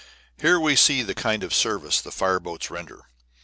Here 0.41 0.59
we 0.59 0.75
see 0.75 1.03
the 1.03 1.13
kind 1.13 1.43
of 1.43 1.53
service 1.53 2.01
the 2.01 2.09
fire 2.11 2.39
boats 2.39 2.71
render. 2.71 3.05